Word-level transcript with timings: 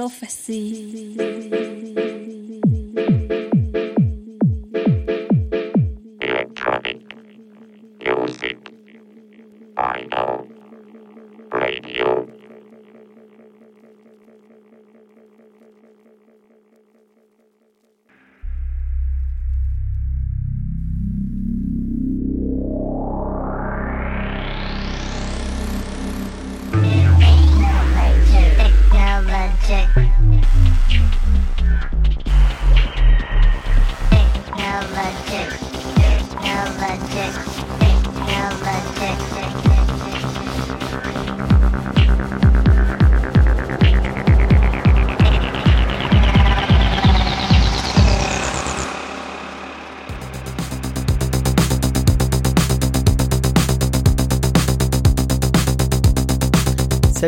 prophecy. 0.00 1.14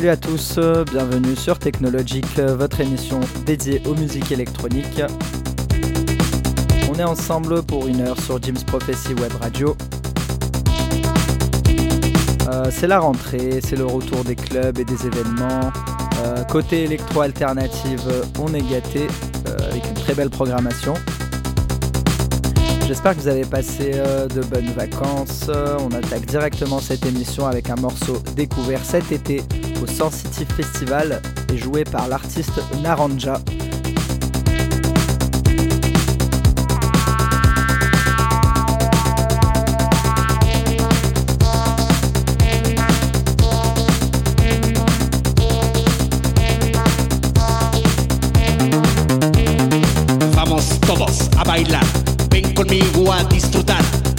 Salut 0.03 0.11
à 0.11 0.17
tous, 0.17 0.59
bienvenue 0.91 1.37
sur 1.37 1.61
Technologic, 1.61 2.27
euh, 2.41 2.57
votre 2.57 2.81
émission 2.81 3.21
dédiée 3.47 3.81
aux 3.87 3.95
musiques 3.95 4.33
électroniques. 4.33 5.01
On 6.91 6.99
est 6.99 7.05
ensemble 7.05 7.63
pour 7.63 7.87
une 7.87 8.01
heure 8.01 8.19
sur 8.19 8.43
Jim's 8.43 8.65
Prophecy 8.65 9.15
Web 9.15 9.31
Radio. 9.41 9.77
Euh, 12.49 12.65
c'est 12.73 12.89
la 12.89 12.99
rentrée, 12.99 13.61
c'est 13.63 13.77
le 13.77 13.87
retour 13.87 14.25
des 14.25 14.35
clubs 14.35 14.77
et 14.77 14.85
des 14.85 15.07
événements. 15.07 15.71
Euh, 16.25 16.43
côté 16.51 16.83
électro-alternative, 16.83 18.03
on 18.41 18.53
est 18.55 18.69
gâté 18.69 19.07
avec 19.71 19.87
une 19.87 19.95
très 19.95 20.15
belle 20.15 20.31
programmation. 20.31 20.95
J'espère 22.89 23.15
que 23.15 23.21
vous 23.21 23.29
avez 23.29 23.45
passé 23.45 23.93
de 24.35 24.41
bonnes 24.41 24.73
vacances. 24.77 25.49
On 25.79 25.95
attaque 25.95 26.27
directement 26.27 26.81
cette 26.81 27.07
émission 27.07 27.47
avec 27.47 27.71
un 27.71 27.77
morceau 27.77 28.21
découvert 28.35 28.85
cet 28.85 29.13
été 29.13 29.45
Sensitive 30.11 30.53
Festival 30.57 31.23
et 31.53 31.57
joué 31.57 31.85
par 31.85 32.09
l'artiste 32.09 32.61
Naranja. 32.83 33.35
Vamos 50.35 50.81
todos 50.81 51.31
a 51.39 51.45
bailar, 51.45 51.85
ven 52.29 52.53
conmigo 52.55 53.13
a 53.13 53.23
disfrutar. 53.25 54.12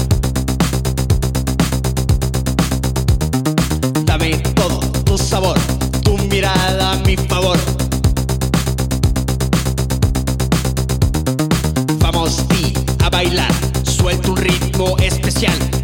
Tu 6.03 6.16
mirada 6.30 6.92
a 6.92 6.95
mi 6.98 7.16
favor. 7.17 7.58
Vamos 11.98 12.48
di 12.50 12.73
a 13.03 13.09
bailar, 13.09 13.52
suelta 13.84 14.30
un 14.30 14.38
ritmo 14.38 14.96
especial. 15.00 15.82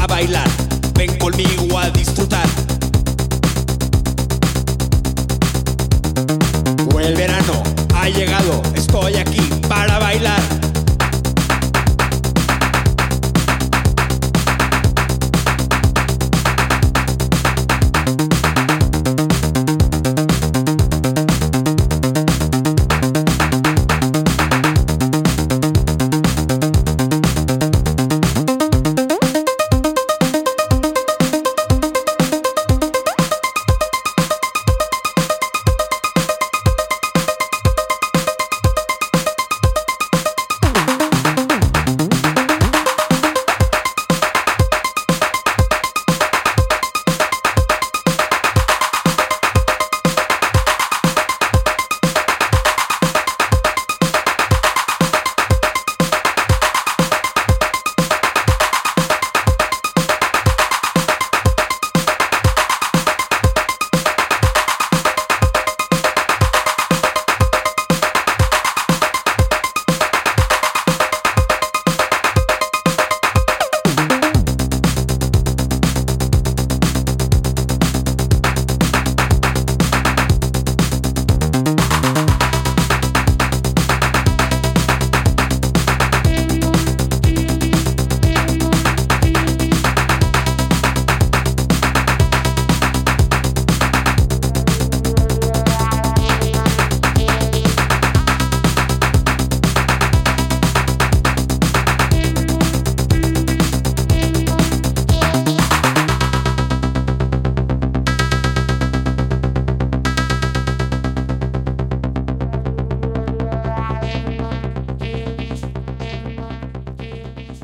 A 0.00 0.06
bailar, 0.08 0.48
ven 0.94 1.16
conmigo 1.18 1.78
a 1.78 1.88
disfrutar. 1.90 2.46
El 7.00 7.14
verano 7.16 7.62
ha 7.94 8.08
llegado, 8.08 8.60
estoy 8.74 9.16
aquí 9.16 9.40
para 9.68 9.98
bailar. 9.98 10.40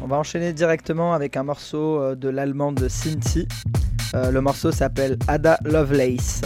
Va 0.08 0.16
enchaîner 0.16 0.52
directement 0.52 1.12
avec 1.12 1.36
un 1.36 1.42
morceau 1.42 2.00
euh, 2.00 2.14
de 2.14 2.28
l'allemande 2.28 2.88
Cinti. 2.88 3.46
Euh, 4.14 4.30
le 4.30 4.40
morceau 4.40 4.72
s'appelle 4.72 5.18
Ada 5.28 5.58
Lovelace. 5.64 6.40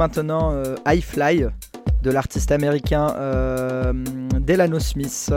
Maintenant 0.00 0.52
euh, 0.54 0.76
High 0.86 1.02
Fly 1.02 1.46
de 2.02 2.10
l'artiste 2.10 2.52
américain 2.52 3.14
euh, 3.18 3.92
Delano 4.40 4.78
Smith. 4.78 5.30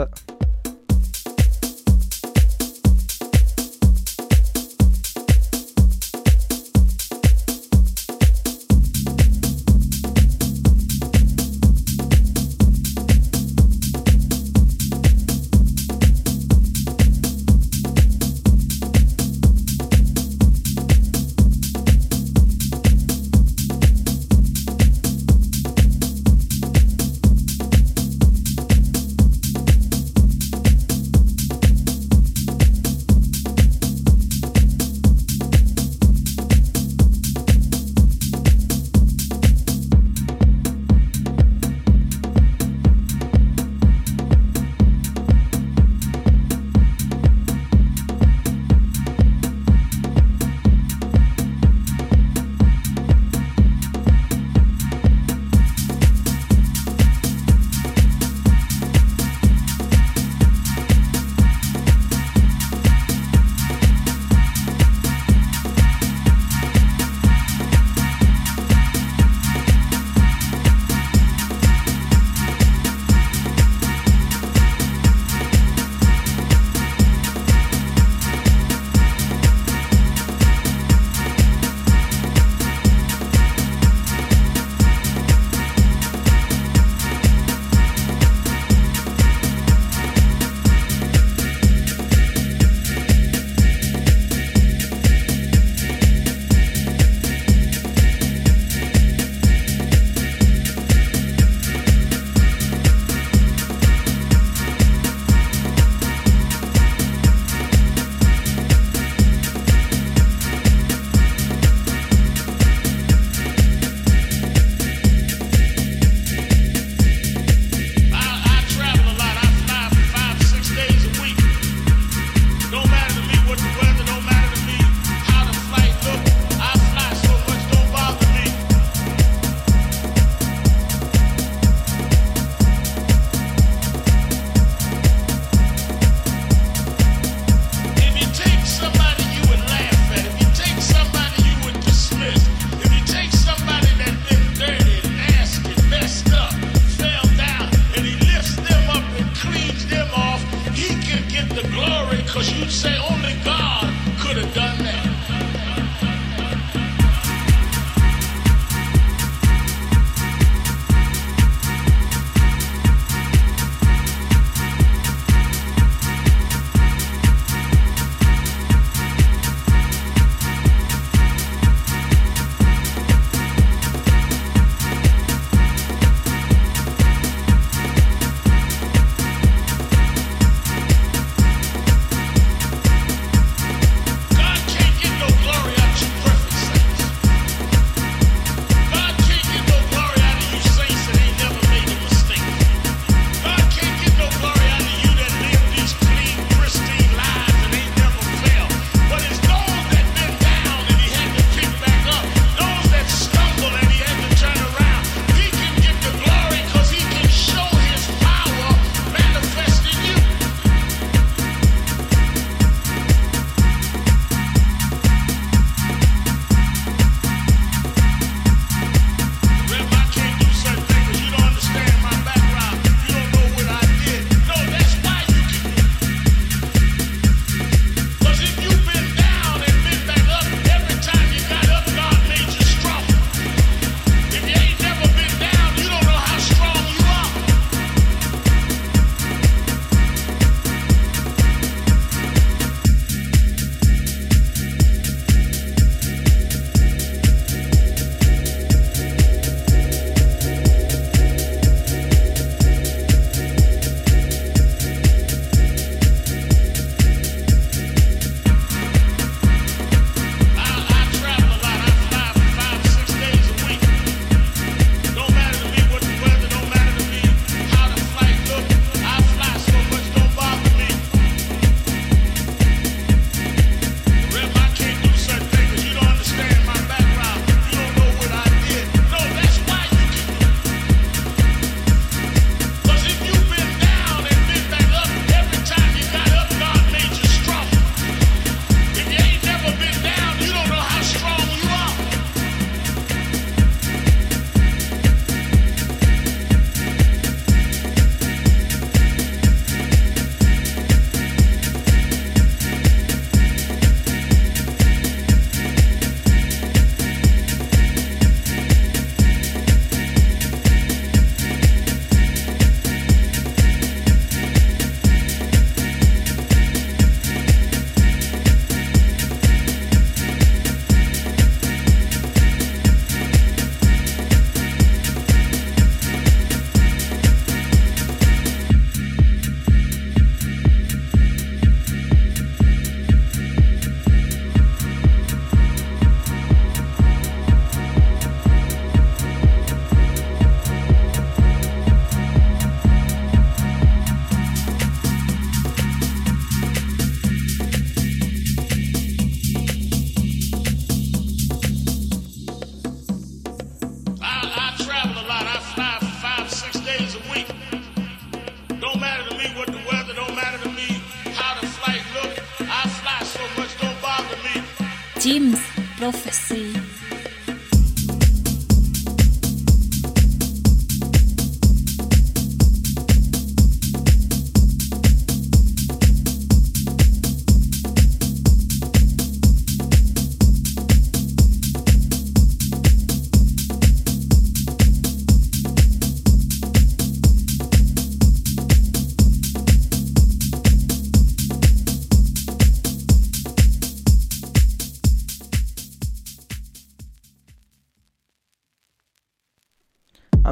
You 152.44 152.68
say 152.68 152.94
only 152.98 153.43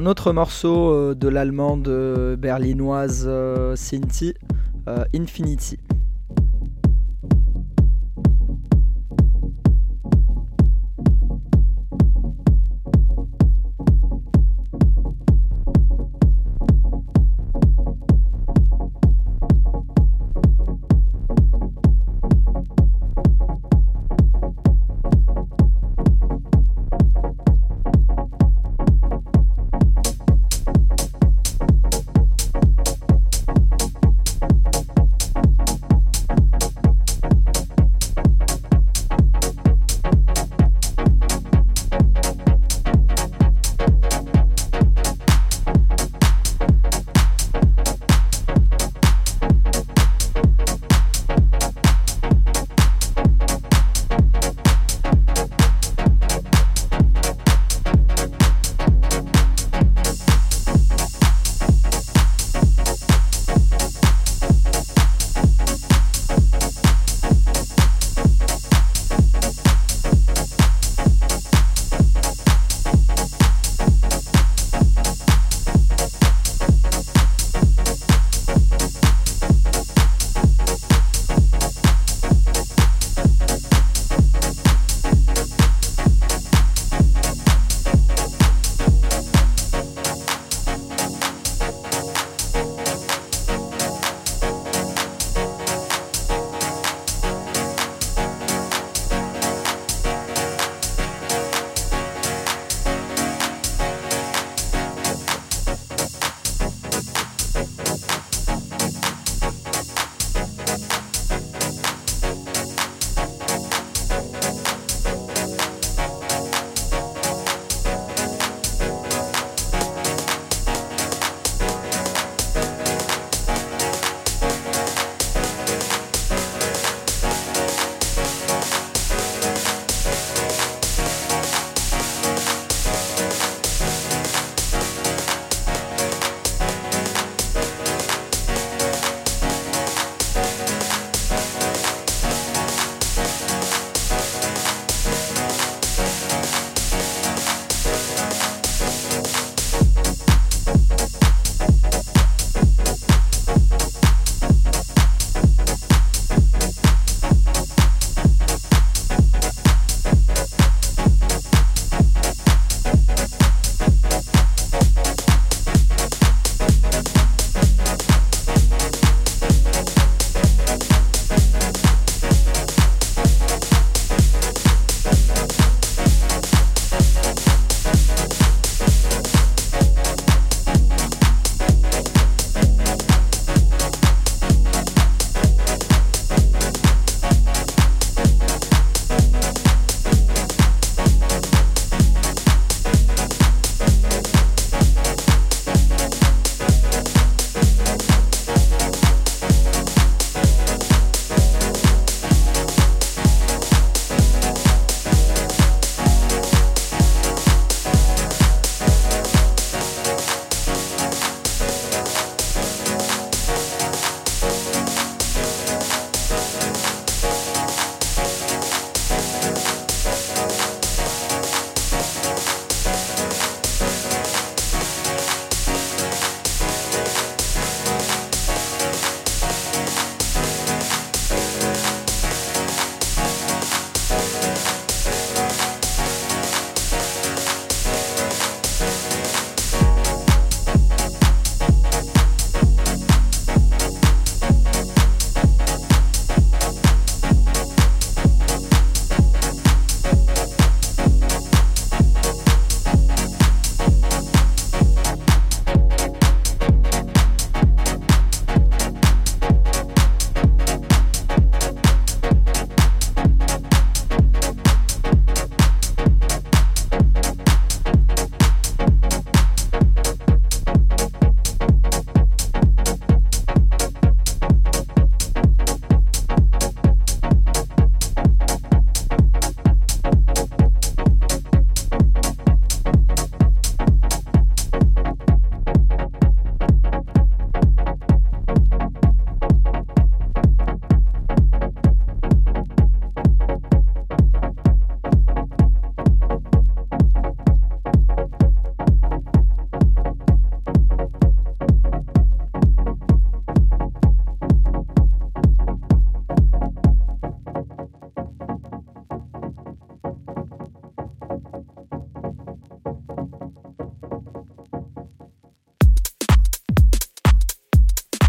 Un 0.03 0.07
autre 0.07 0.33
morceau 0.33 0.91
euh, 0.91 1.15
de 1.15 1.29
l'allemande 1.29 1.87
euh, 1.87 2.35
berlinoise 2.35 3.31
Sinti, 3.77 4.35
euh, 4.88 5.05
Infinity. 5.15 5.79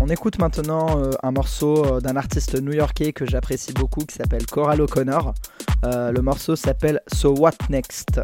On 0.05 0.09
écoute 0.09 0.37
maintenant 0.37 0.99
euh, 0.99 1.11
un 1.23 1.31
morceau 1.31 1.85
euh, 1.85 2.01
d'un 2.01 2.17
artiste 2.17 2.61
new-yorkais 2.61 3.13
que 3.13 3.25
j'apprécie 3.25 3.71
beaucoup 3.71 4.01
qui 4.01 4.15
s'appelle 4.15 4.45
Coral 4.45 4.81
O'Connor. 4.81 5.33
Euh, 5.85 6.11
le 6.11 6.21
morceau 6.21 6.57
s'appelle 6.57 6.99
So 7.07 7.33
What 7.39 7.53
Next? 7.69 8.19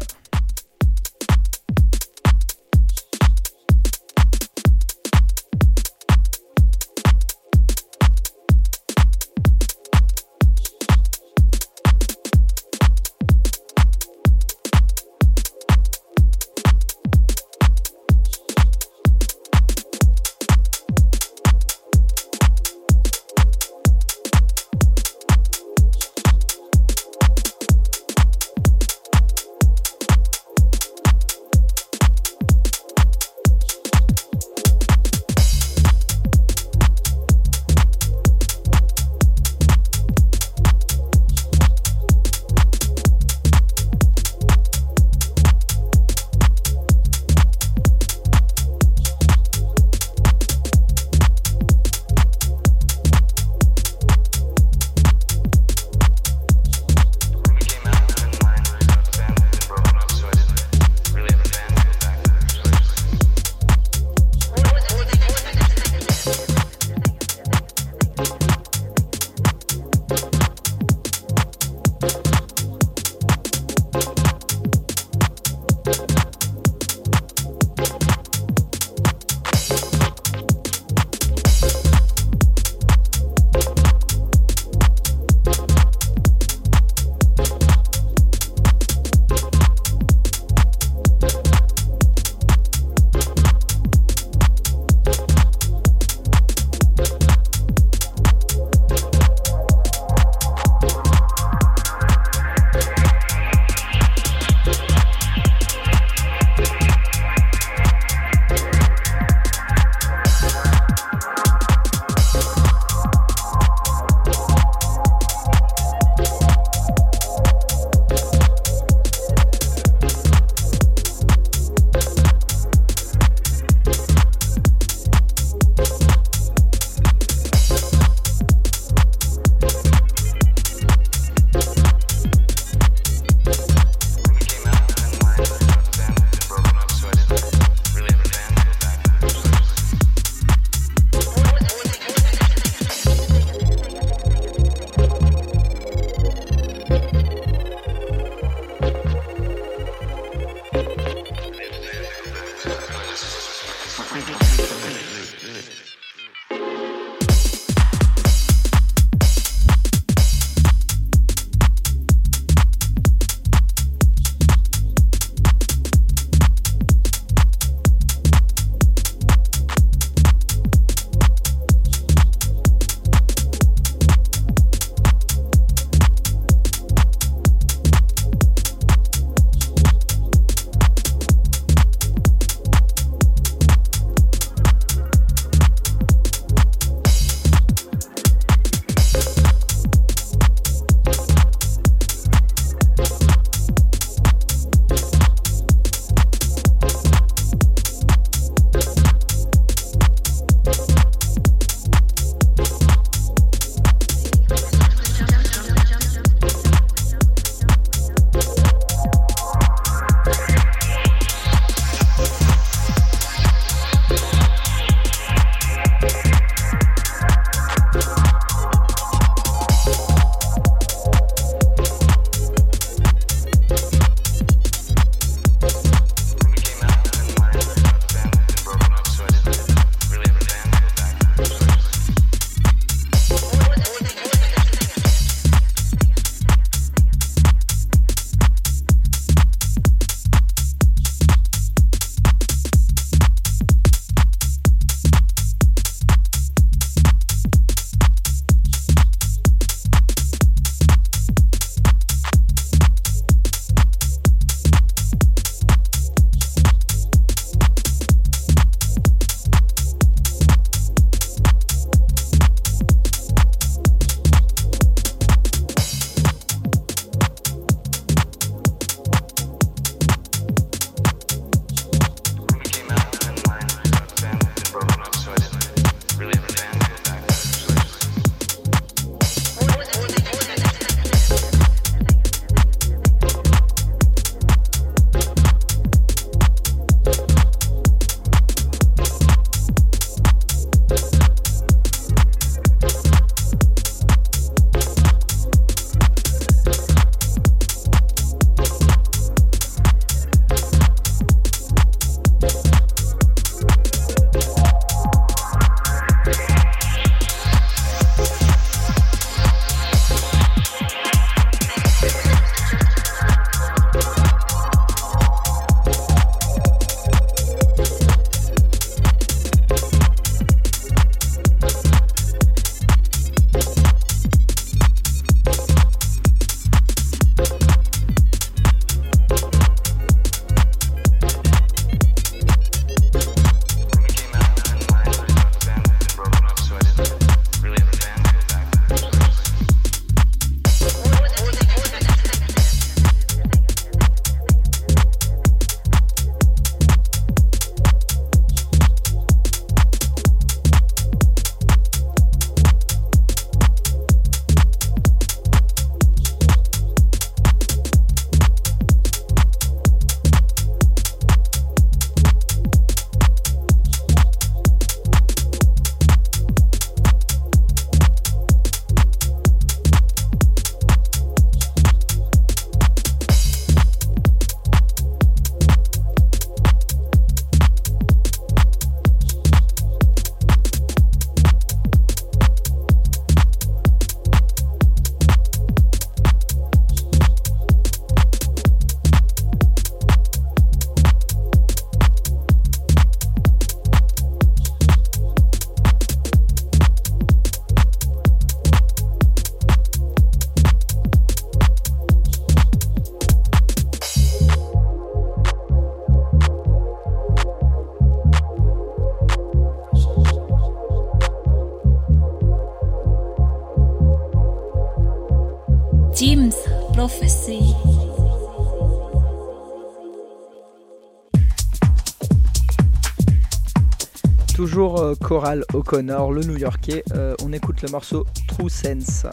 Coral 425.14 425.64
O'Connor, 425.74 426.32
le 426.32 426.42
New-Yorkais. 426.42 427.04
Euh, 427.14 427.34
on 427.42 427.52
écoute 427.52 427.82
le 427.82 427.90
morceau 427.90 428.26
True 428.48 428.70
Sense. 428.70 429.26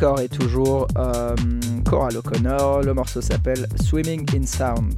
Encore 0.00 0.20
et 0.20 0.28
toujours 0.30 0.88
euh, 0.96 1.34
Coral 1.84 2.16
O'Connor. 2.16 2.80
Le 2.82 2.94
morceau 2.94 3.20
s'appelle 3.20 3.68
Swimming 3.82 4.26
in 4.34 4.46
Sound. 4.46 4.94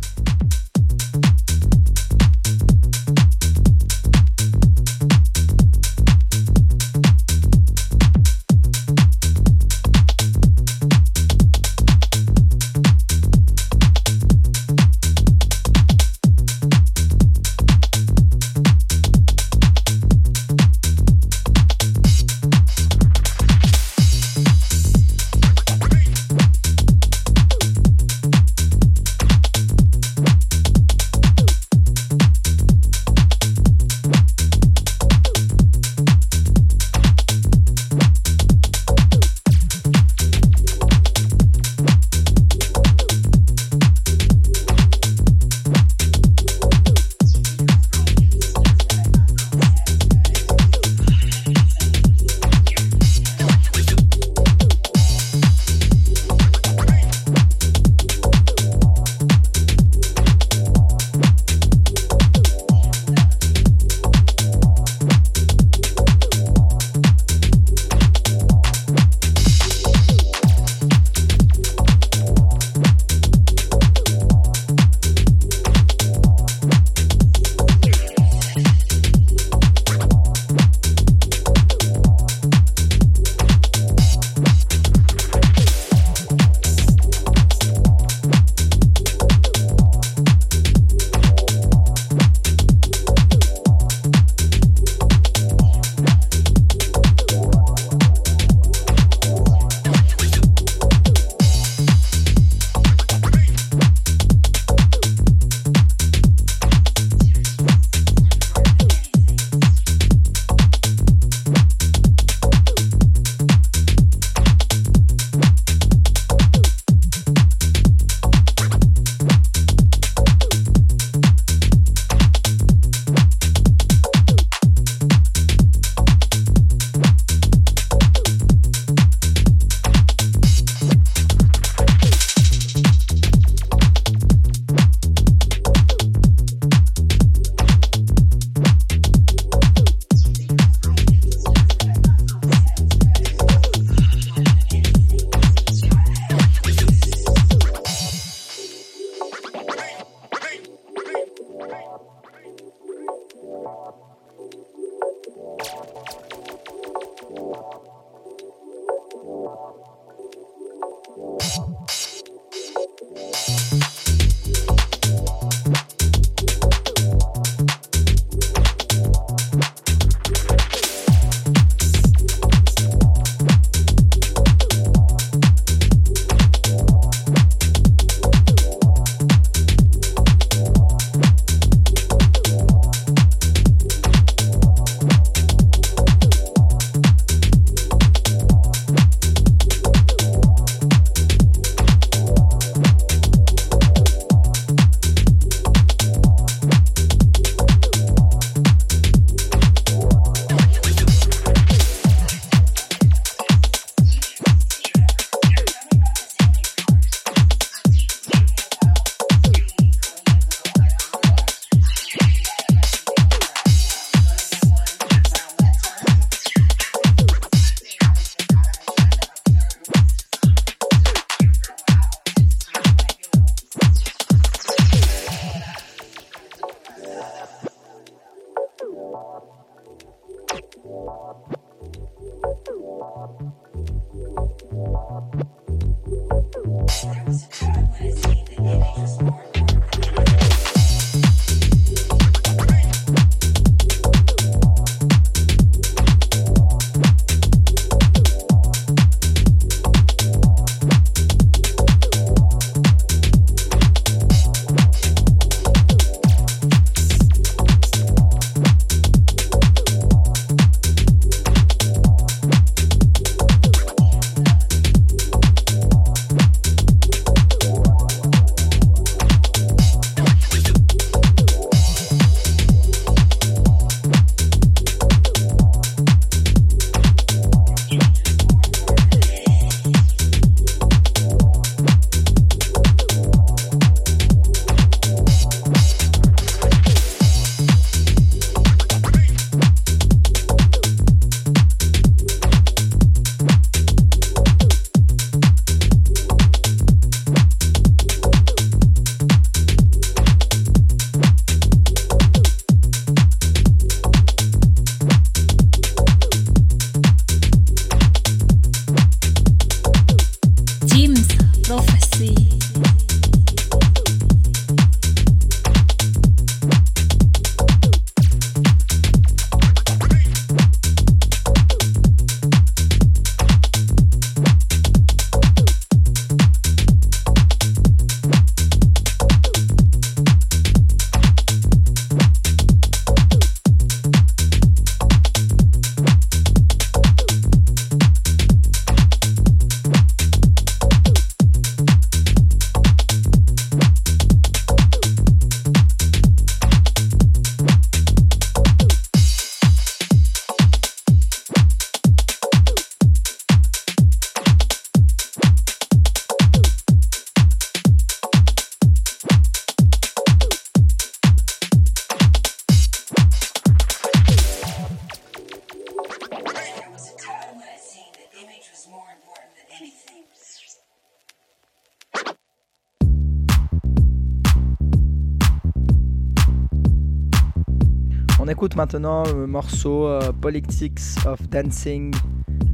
Maintenant 378.76 379.24
le 379.24 379.46
morceau 379.48 380.06
euh, 380.06 380.32
Politics 380.32 381.00
of 381.26 381.48
Dancing 381.48 382.14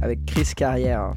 avec 0.01 0.23
Chris 0.25 0.51
Carrière. 0.55 1.13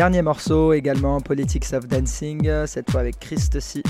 Dernier 0.00 0.22
morceau 0.22 0.72
également, 0.72 1.20
Politics 1.20 1.74
of 1.74 1.86
Dancing, 1.86 2.50
cette 2.64 2.90
fois 2.90 3.02
avec 3.02 3.18
Christ 3.18 3.60
C. 3.60 3.82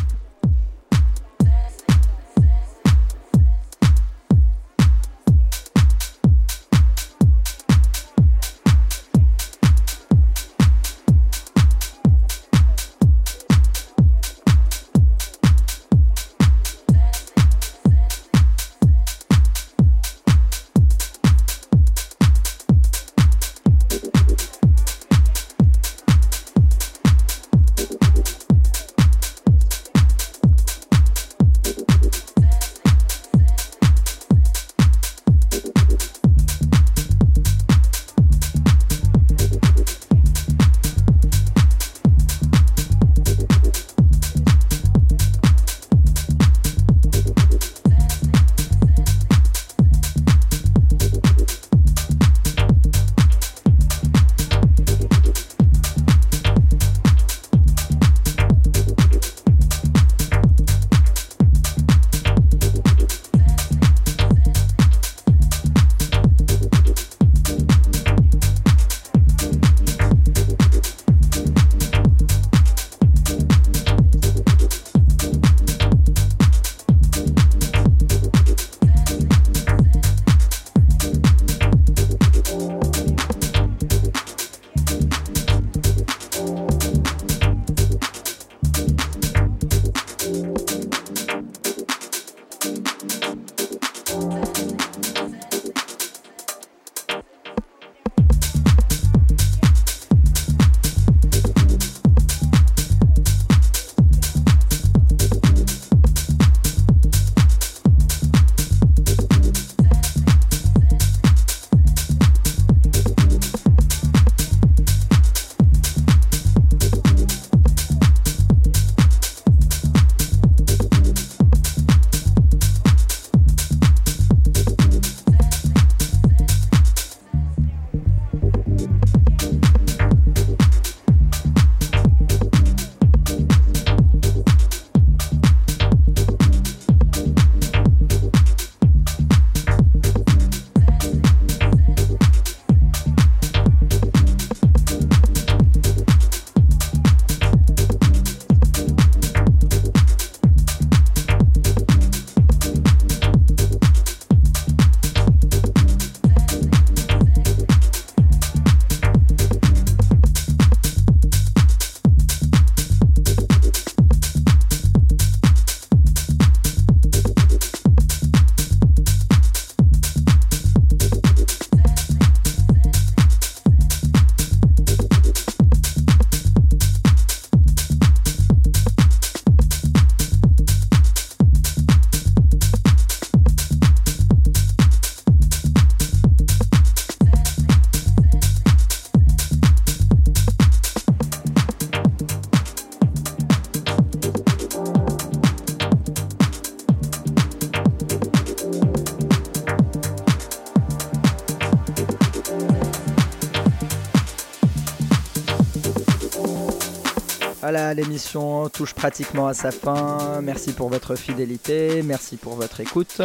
L'émission 207.94 208.68
touche 208.68 208.94
pratiquement 208.94 209.46
à 209.46 209.54
sa 209.54 209.70
fin. 209.70 210.40
Merci 210.42 210.72
pour 210.72 210.88
votre 210.88 211.16
fidélité, 211.16 212.02
merci 212.02 212.36
pour 212.36 212.54
votre 212.54 212.80
écoute. 212.80 213.20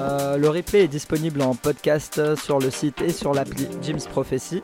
Euh, 0.00 0.36
le 0.36 0.48
replay 0.48 0.84
est 0.84 0.88
disponible 0.88 1.42
en 1.42 1.54
podcast 1.54 2.34
sur 2.36 2.58
le 2.58 2.70
site 2.70 3.00
et 3.00 3.12
sur 3.12 3.32
l'appli 3.32 3.68
Jim's 3.82 4.06
Prophecy. 4.06 4.62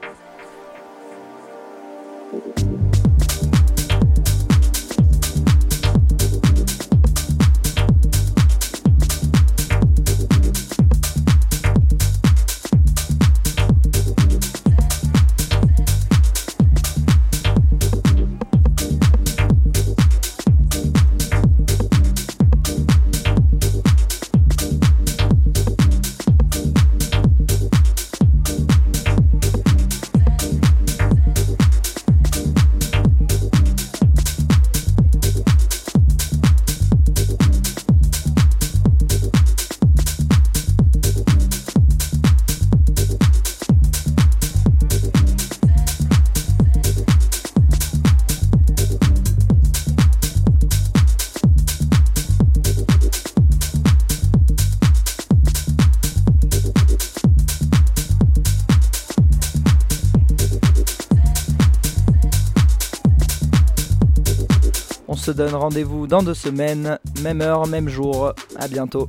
Donne 65.41 65.55
rendez-vous 65.55 66.07
dans 66.07 66.23
deux 66.23 66.35
semaines, 66.35 66.99
même 67.23 67.41
heure, 67.41 67.67
même 67.67 67.89
jour. 67.89 68.35
À 68.57 68.69
bientôt. 68.69 69.09